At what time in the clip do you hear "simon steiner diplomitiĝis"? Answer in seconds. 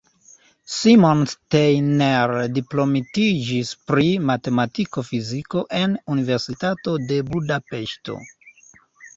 0.75-3.73